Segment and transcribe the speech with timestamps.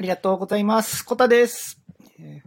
[0.00, 1.04] ありがとうございます。
[1.04, 1.78] コタです。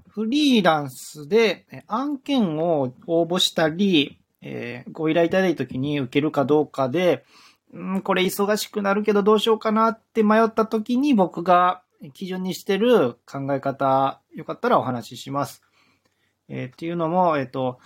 [0.07, 7.24] フリーランスで案件を応募したり、えご依頼いただいた時に受けるかどうかで、
[7.78, 11.84] ん、これ忙しくなるけどどうしようかなって迷った時に僕が
[12.16, 15.62] 基準にしてる考え方、よかったらお話しします。
[16.49, 17.77] えーっていうのも、えっ、と、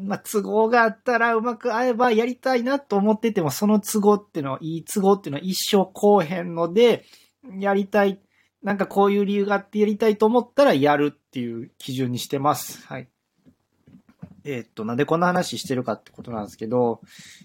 [0.00, 7.04] まあ、都合があったらうまく合えばやりたいなと思ってても、その都合っていうのは、いい都合っていうのは一生こうへんので、
[7.58, 8.20] やりたい、
[8.62, 12.86] なんかこういう理由があってやりたいと思ったらやるっていう基準にしてます。
[12.86, 13.08] はい。
[14.44, 17.00] えーっと、なんでこんな話してるかってことなんですけど、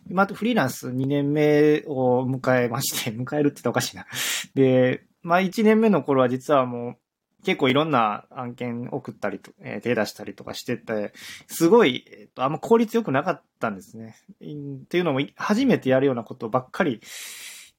[0.10, 4.06] 今フリーランス2年目を迎えまして、 迎えるって言ったらおかしいな。
[4.54, 6.98] で、まあ1年目の頃は実はも
[7.42, 11.14] う結構いろんな案件送ったりと、えー手出したりとかしてて、
[11.48, 14.16] すごい、えーっと、あんま効率良くなかったんですね。
[14.32, 17.02] っていうのも、初めてやるようなことばっかり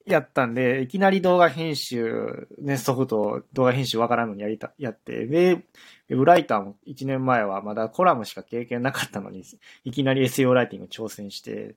[0.07, 9.43] やったんで、いきなり動画編集、ね、ソフト、動画編集わからんのにやりた、やって、で、ウェブライターも1年前はまだコラムしか経験なかったのに、
[9.83, 11.75] いきなり SEO ライティング挑戦して、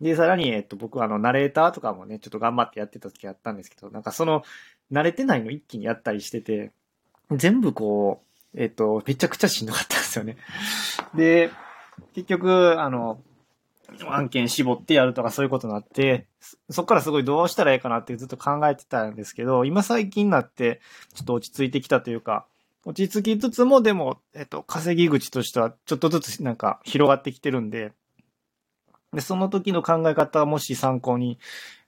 [0.00, 4.44] で、さらに、えっと、僕はあの、ナレーターとかもね、ちょっと頑張ってやってた時あったんですけど、なんかその、
[4.92, 6.72] 慣れてないの一気にやったりしてて、
[7.32, 8.22] 全部こ
[8.54, 10.36] う、えっと、めちゃくちゃしんどかったんですよね。
[11.14, 11.50] で、
[12.14, 13.20] 結局、あの、
[14.08, 16.26] 案件絞ってやるとかそういうことになって、
[16.70, 20.80] そっからすごいどうしたらいいかなってずっと考えてたんですけど、今最近になって
[21.14, 22.46] ちょっと落ち着いてきたというか、
[22.84, 27.92] 落ち着きつつもでも、えっと、稼ぎ口としてはちょっとずつなんか広がってきてるんで、
[29.12, 31.38] で、その時の考え方がもし参考に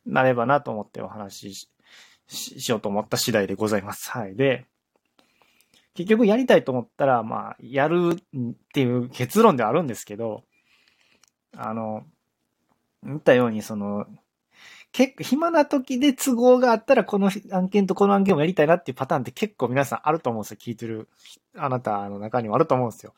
[0.07, 1.69] なればなと思ってお話し
[2.29, 4.11] ししようと思った次第でございます。
[4.11, 4.37] はい。
[4.37, 4.67] で、
[5.95, 10.45] 結局やりたいと思ったら、まあ、やるっていう結論ではあるんですけど、
[11.57, 12.05] あの、
[13.05, 14.07] 言ったように、その、
[14.93, 20.57] 結構暇な時で都合があったら、この案件とこの案件をやりたいなっていうパターンって結構皆さんあると思うんですよ。
[20.61, 21.09] 聞いてる
[21.57, 23.15] あなたの中にもあると思うんですよ。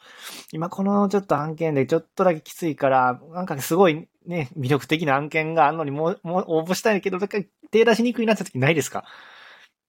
[0.52, 9.04] 今このちょっと案件でちょっとだけきついから、なんかすごいね、魅力的な案件があるのにもう、もう応募したいけど、だから手出しにくいなって時ないですか？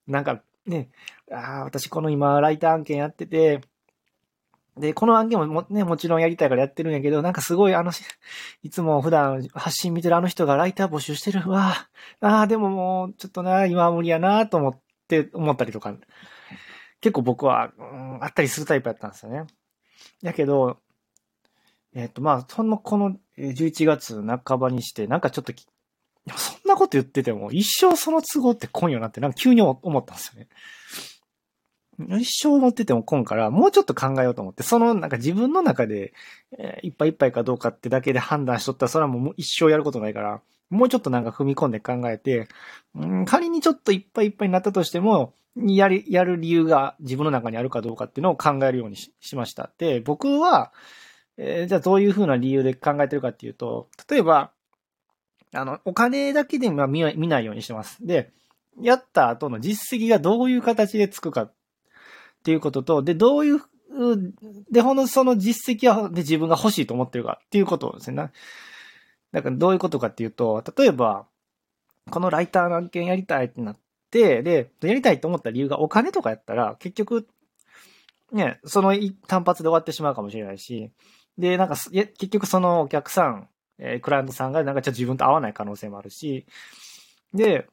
[0.08, 0.90] なんかね、
[1.30, 3.60] ああ、私この今ライター案件やってて、
[4.78, 7.92] で、この案件ももね、もちろんやりたいからやってるんやけど、なんかすごいあの、
[8.64, 11.48] いつも普段発信見てるあの人がライター募集してる。
[11.50, 11.74] わ
[12.22, 15.96] あ、あ、でももう、ちょっとな、今は無理やなと思って、思ったりとか、
[17.02, 19.46] 結構僕は、うん、あったりするタイプやったんですよね。
[20.22, 20.80] やけど、
[21.94, 25.54] えっ、と、まあ、その、この11月半ばにして、なんかちょっと、
[26.36, 30.48] そんなこと言ってても、一生その都合って来んよなって、なんか急に思ったんですよね。
[32.00, 36.14] 一生思ってても来んから、もうちょっと考えようと思って、そのなんか自分の中で、
[36.58, 42.48] えーいっぱいいっぱいかどうかってだけで判断しとったら、それはもう一生やることないから、もうちょっとなんか踏み込んで考えて、
[42.96, 49.70] うん、仮にちょっといっぱいいっぱいになったとしても、やり、やる理由が自分の中にあるかどうかっていうのを考えるようにしました。
[49.78, 50.72] で、僕は、
[51.38, 54.52] えーじゃあどういうふうな理由で考えてるかっていうと、例えば、
[55.54, 58.06] あの、お金だけで見ない見ないようにしてます。
[58.06, 58.32] で、
[58.82, 61.52] やった後の実績がどういう形でつくか
[62.44, 63.62] っていうことと、で、どういう、
[64.70, 68.32] で、ほんのその実績は、で、自分が欲しいと思ってるかっていうことですね。
[69.32, 71.26] だからどういうことかっていうと、例えば、
[72.12, 73.78] このライターの案件やりたいってなっ
[74.12, 77.26] て、で、やりたいと思った理由がお金とかやったら、結局、
[78.34, 78.94] ね、その
[79.28, 80.92] 単発で終わってしまうかもしれないし、
[81.38, 83.48] で、なんか、結局そのお客さん、
[83.80, 86.46] えークライアントさんがなんかちょっと自分と合わない可能性もあるし、
[87.34, 87.68] で、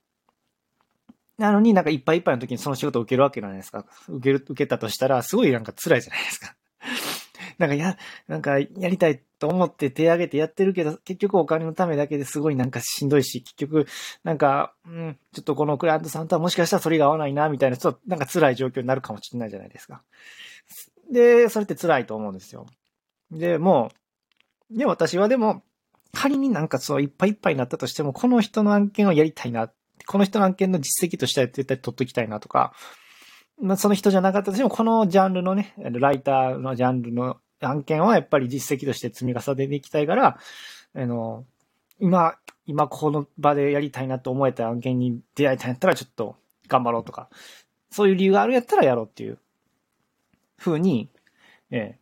[1.40, 3.86] なのになんかいっぱいいっぱいの時にその仕事を受けるわけじゃないですか。
[4.08, 6.54] 受ける、受けたとしたら、すごいなんか辛いじゃないですか。
[7.56, 7.96] なんかや、
[8.28, 13.86] なんかやりたいと思って手挙げてやってるけど、結局お金のためだけですごいなんかしんどいし、結局、
[14.22, 20.02] なんか、うん、ちょっとこのクライアントさんとはもしかしたらそれが合わないな、みたいな、ちょっとなんか辛い状況になるかもしれないじゃないですか。
[21.10, 22.66] で、それって辛いと思うんですよ。
[23.30, 23.90] で、も
[24.70, 25.62] う、で、私はでも、
[26.12, 29.70] 仮になんかそういっぱいいっぱいになったとしても、この人の案件をやりたいな。
[30.06, 32.72] この人の案件の実績としては絶対取っときたいなとか、
[33.60, 40.38] まあ、その人じゃなかったとしても、このジャンルのね、ライターのジャンルの案件はやっぱり実績として積み重ねていきたいから、
[40.94, 41.44] あの、
[41.98, 42.36] 今、
[42.66, 46.36] 今この場でやりたいなと思えた案件に出会いたんやったらちょっと
[46.68, 47.28] 頑張ろうとか、
[47.90, 49.38] そういう理由があるやったらやろうっていう
[50.56, 51.10] 風に、
[51.70, 52.00] ええ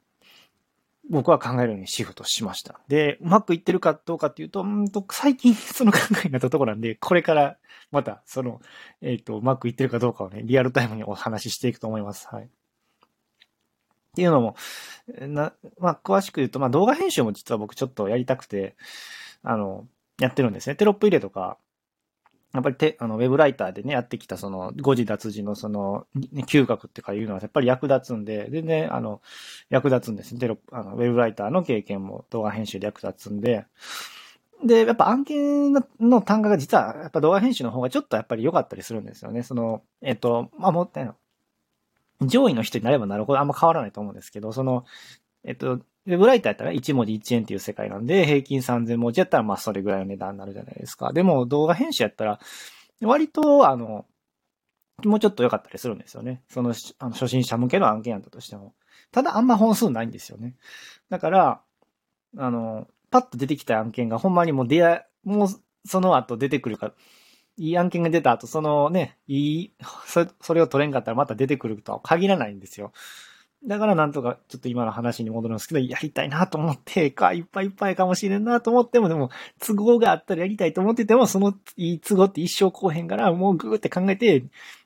[1.08, 2.80] 僕は考えるようにシフトしました。
[2.88, 7.56] で、うまくいってるかどうかっていうと、んと、最近 その考えになったところなんで、これから
[7.90, 8.60] また、その、
[9.00, 12.28] えっ、と、うまくいってるかどうかをね、リアルタイムにお話ししていくと思います。
[12.28, 12.44] はい。
[12.44, 12.48] っ
[14.14, 14.56] ていうのも、
[15.20, 18.76] な、まあ、詳しく言うと、まあ、動画編集も実は僕ちょっとやりたくて、
[19.42, 19.86] あの、
[20.20, 20.74] やってるんですね。
[20.74, 21.56] テロップ入れとか、
[22.54, 26.06] やっぱりて、あの、ウェブライターでね、やってきたその、誤字脱字のその、
[26.46, 29.20] 嗅覚ってかいうのはやっぱり役立つんで、全然、あの、
[29.68, 30.40] 役立つんですね。
[30.40, 33.66] テロ、あの、ウェブライターの経験も動画編集で役立つんで、
[34.64, 35.82] で、やっぱ案件の
[36.22, 39.42] 単価が実は、やっぱ動画編集の方がちょっとやっぱり良かったりするんですよね。
[39.42, 41.14] その、えっと、まあ、もったいない。
[42.26, 44.84] 上位の人になればなるほどあんま変わらないと思うんですけど、その、
[45.44, 51.12] えっと、ウェブライターやったら1文字1円っていう世界なんで、平均3000文字やったらまあそれぐらいの値段になるじゃないですか。
[51.12, 52.40] でも動画編集やったら、
[53.02, 54.06] 割と、あの、
[55.04, 56.42] もうちょっと良かったりするんですよね。
[56.48, 58.74] その、あの初心者向けの案件やったとしても。
[59.12, 60.56] ただあんま本数ないんですよね。
[61.10, 61.60] だから、
[62.38, 65.48] あの、パッと出てきた案件がほんまにもう出会もう
[65.84, 66.94] その後出てくるか、
[67.58, 69.74] いい案件が出た後、そのね、いい、
[70.06, 72.92] そそれを取れんかったらまた出てくるとは限らないんですよ。
[73.66, 84.44] だからなんとかちょっと今の話に戻るんですけど、やりたいなと思って、か、いっぱいいっぱいかもしれんなと思っても、でも、都合があったらやりたいと思ってても、そのいい都合って一生来へんから、もうグーって考えて、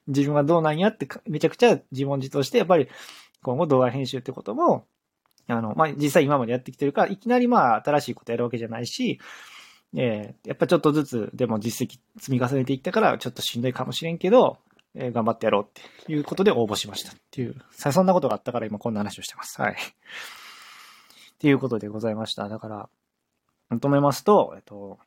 [0.09, 2.89] 自分はどうなんやって、めちゃくちゃ自問自答して、やっぱり、
[3.43, 4.87] 今後動画編集ってことも、
[5.49, 9.21] あの、まあ、実際今までやってきてるから、いきなりまあ、新しいことやるわけじゃないし、
[9.95, 14.59] えー、やっぱちょっとずつでも実績積み重ねていったから、ちょっとしんどいかもしれんけど、
[14.95, 15.67] え、頑張ってやろうっ
[16.05, 19.61] ていうことで応募しましたっていう、さそんなことがあったから今こんな話をしてます。
[19.61, 19.73] はい。
[19.75, 22.49] っていうことでございました。
[22.49, 22.89] だから、
[23.69, 24.99] まとめますと、えっと、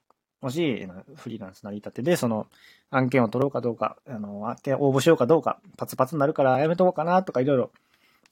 [0.41, 2.47] もし、フリーランスなりたてで、その、
[2.89, 7.71] 案件を取ろうかどうか、あの、案件応募しようかどうか、パツパツになるからやめとこうかなとかいろいろ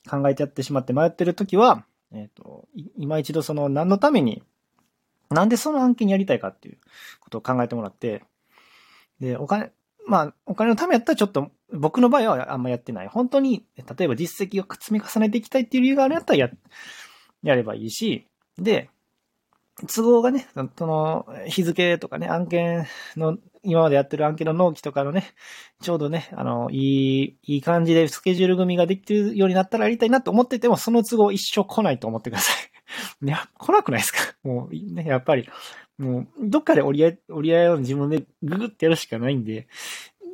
[0.09, 2.67] 考えちゃってしまって迷ってるときは、えっ、と、
[2.97, 4.43] 今一度その何のために
[5.33, 6.77] なんでその案件やりたいかっていう
[7.19, 8.23] ことを考えてもらって、
[9.19, 9.71] で、お金、
[10.07, 13.07] まあ、お金のためやったらちょっと、僕の場合はあんまやってない。
[13.07, 13.65] 本当に、
[13.97, 16.49] 例えば実績を積み重ねていきたいっていう理由があるんやったらや、
[17.43, 18.27] やればいいし、
[18.57, 18.89] で、
[19.93, 20.47] 都合がね、
[20.77, 22.85] その、日付とかね、案件
[23.17, 25.31] の、今までやってる案件の納期とかのね、
[25.81, 32.55] ちょうどね、あの、いい、いい感じでスケジュール組ができてるようになったらやりたいなと思ってても、その都合一生来ないと思ってください。
[33.25, 34.35] いや、来なくないですか？
[34.43, 35.49] もう、ね、やっぱり、
[35.97, 39.67] もう、どっかで折り合い、折り合いを自分でググってやるしかないんで、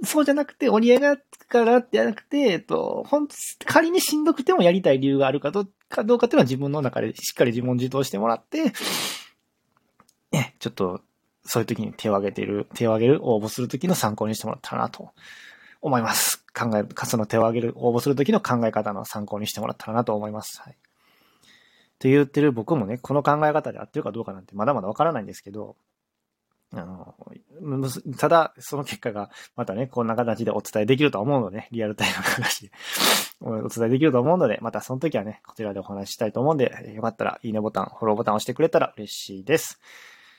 [0.04, 3.28] そうじゃなくて、折り合いがつくからってやなくて、えっと、ほん
[3.66, 8.72] 仮にしんどくてもやりたい理由があるかどかどうかっていうのは自分の中でしっかり自問自答してもらって、
[10.32, 11.02] ね、ちょっと、
[11.44, 15.12] そういう時に手を挙げている、手を挙げる、応募する時の参考にしてもらったらなと
[15.82, 16.46] 思います。
[16.54, 20.62] 考え、その手を挙げる、応募する時の考え方の参考にしてもらったらなと思います。
[20.62, 20.78] はい。
[22.00, 25.76] って言ってる僕もね、この考え方で合ってるかどうかなんてまだまだわからないんですけど、
[26.72, 27.16] あの、
[28.18, 32.72] ただ、その結果が、またね、こんな形でお伝えできると思うので、リアルタイムの話で
[33.42, 39.82] お伝えできると思うので、またその時はね、こちらでお話ししたいと思うんで、よかったら、いいねボタン、フォローボタン押してくれたら嬉しいです。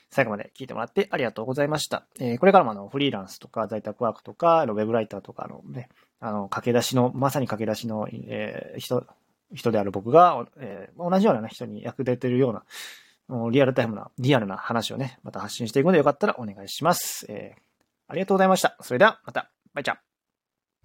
[0.09, 2.05] 最後まで聞いてもらってありがとうございました。
[2.19, 5.89] えー、これからもあの、フリーランスとか、在宅ワークとか、ウェブライターとかのね、
[6.21, 9.05] あの、駆け出しの、まさに駆け出しの、えー、人、
[9.53, 12.63] 人である僕が、えー、同じような、ね、人に役立てるような、
[13.27, 17.25] もうリアルタイムな、リアルな話をね、また発信していくのでよかったらお願いします。
[17.29, 17.61] えー、
[18.07, 18.77] ありがとうございました。
[18.81, 20.10] それではまた、バイチャー。